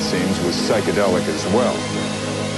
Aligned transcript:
it 0.00 0.04
seems, 0.04 0.40
was 0.40 0.56
psychedelic 0.56 1.26
as 1.28 1.44
well, 1.48 1.74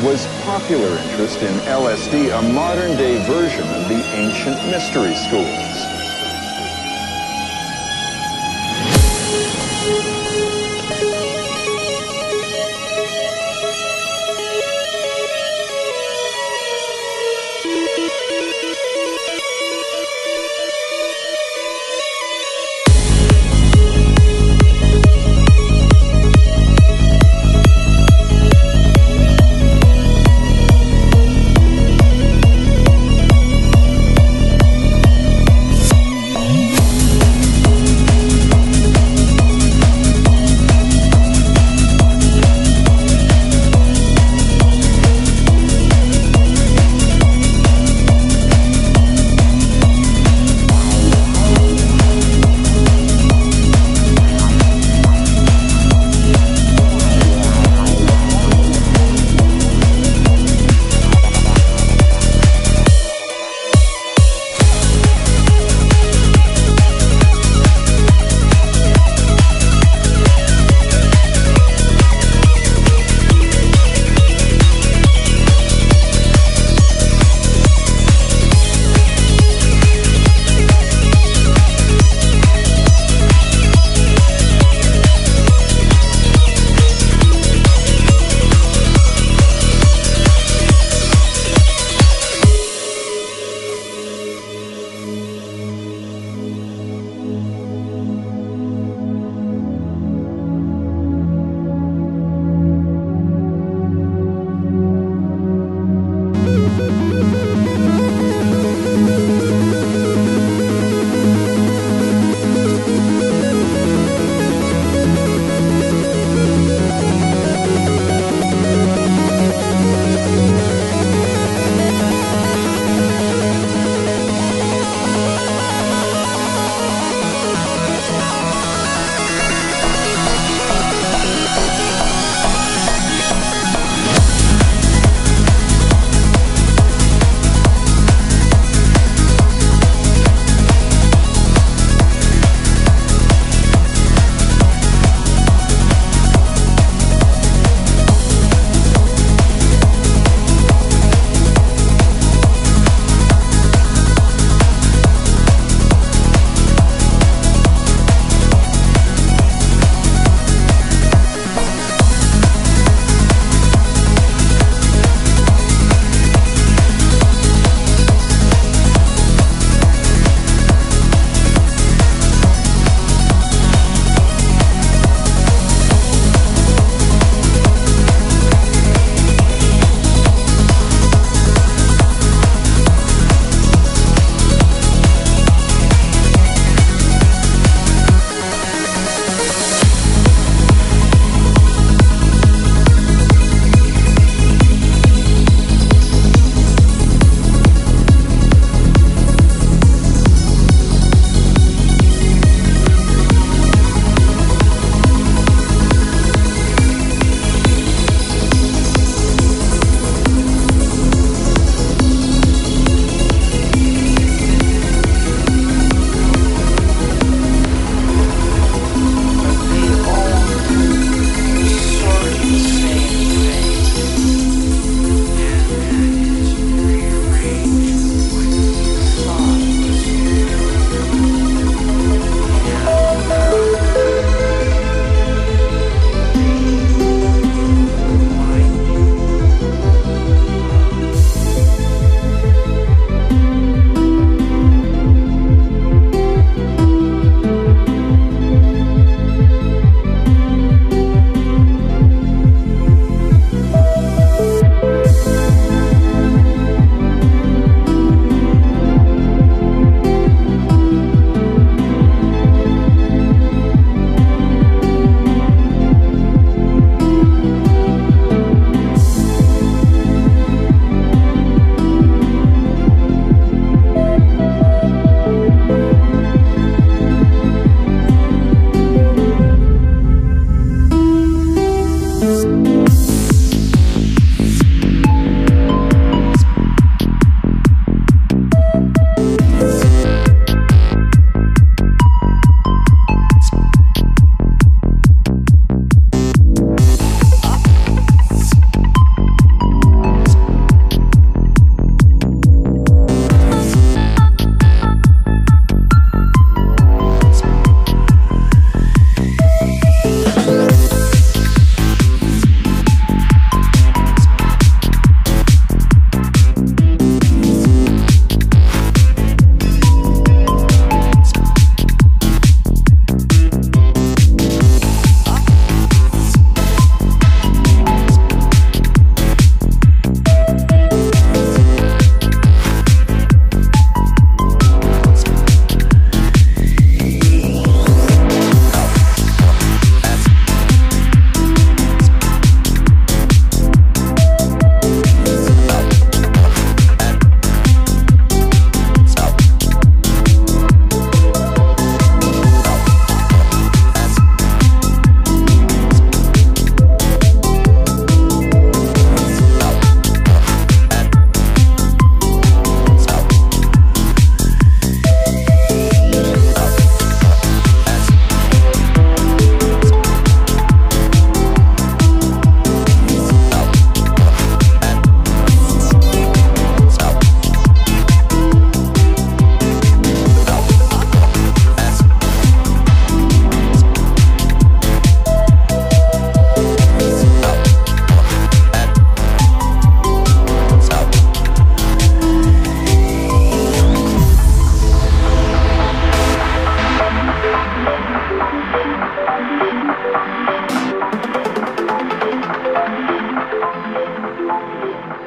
was 0.04 0.26
popular 0.44 0.96
interest 0.98 1.42
in 1.42 1.54
LSD 1.62 2.38
a 2.38 2.42
modern-day 2.52 3.18
version 3.26 3.66
of 3.68 3.88
the 3.88 4.00
ancient 4.14 4.56
mystery 4.70 5.14
schools. 5.14 6.01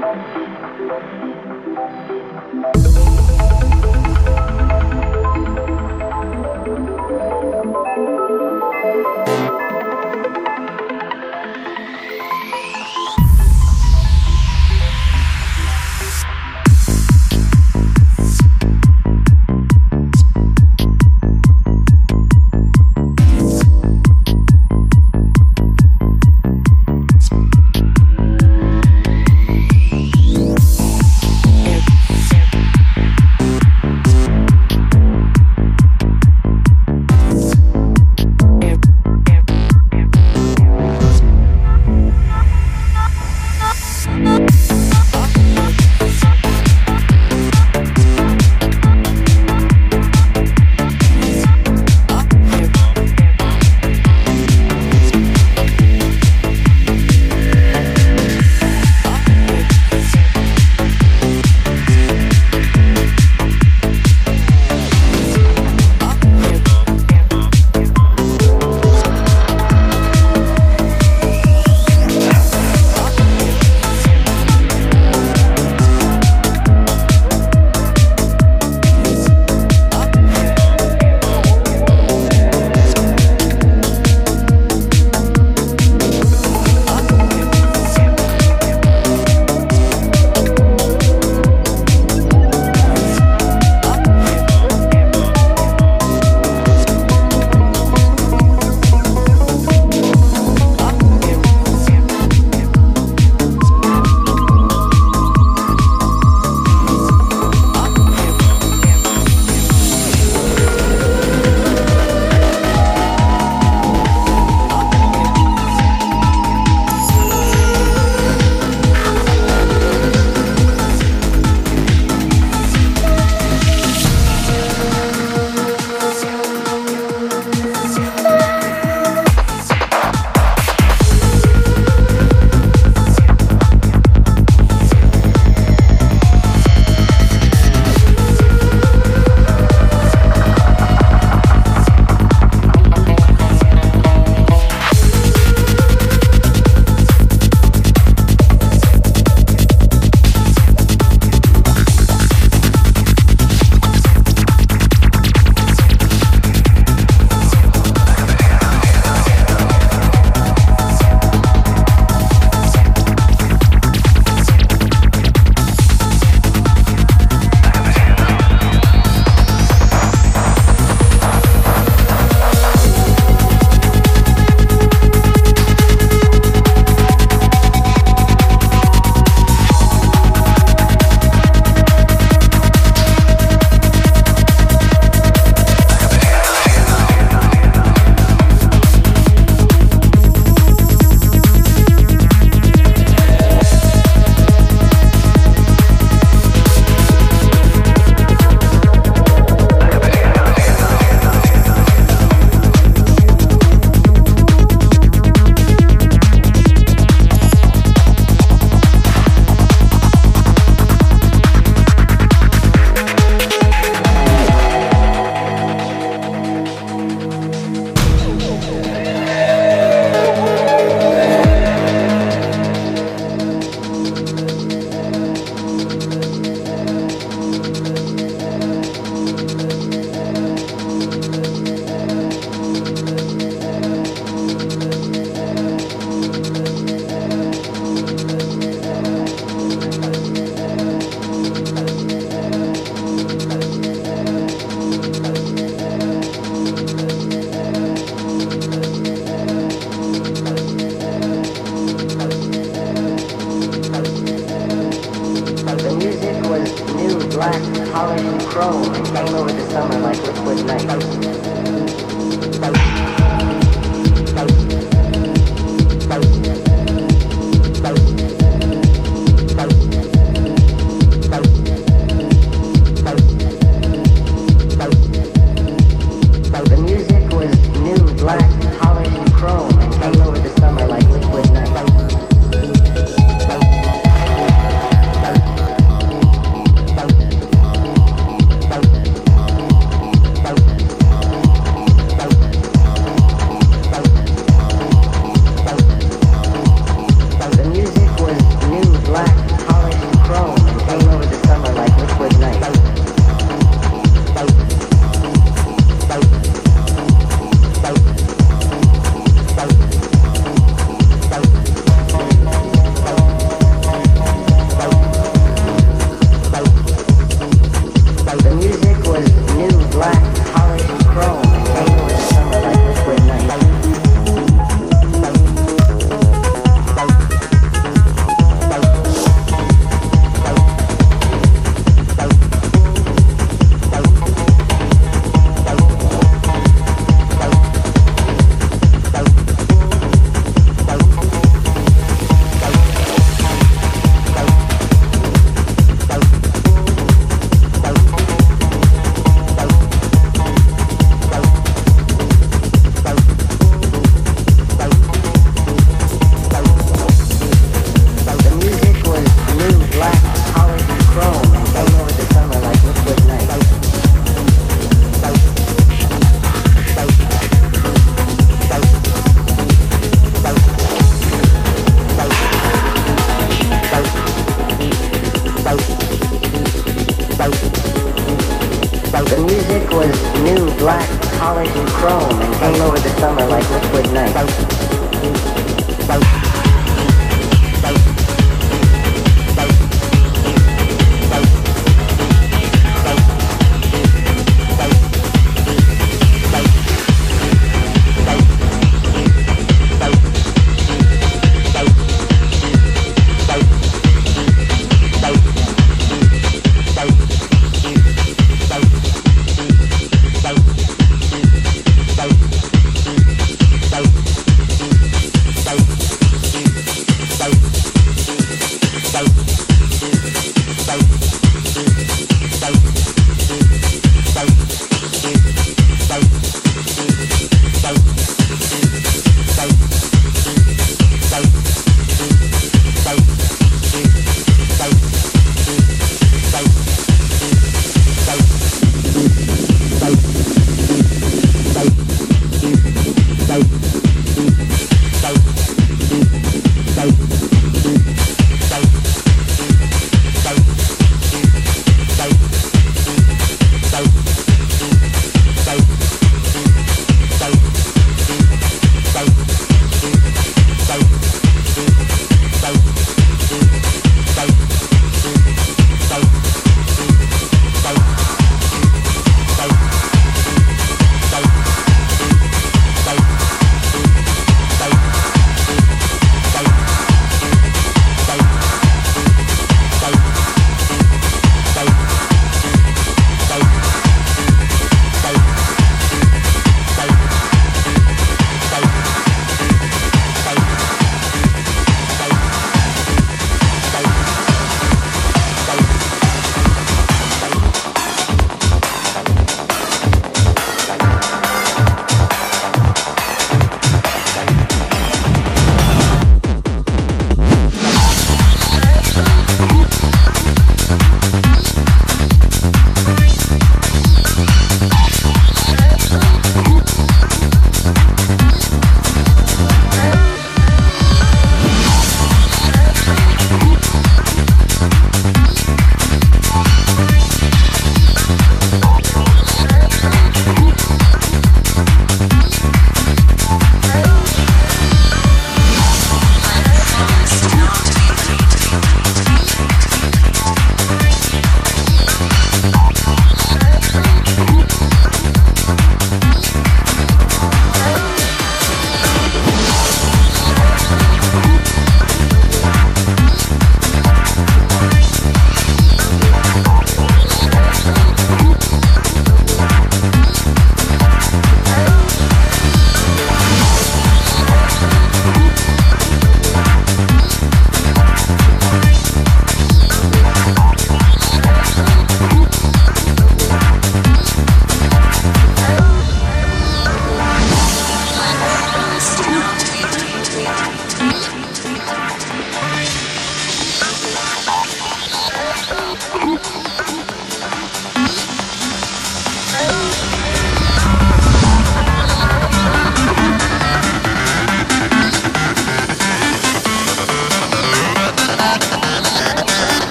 Thank 0.00 0.26
you. 2.76 2.77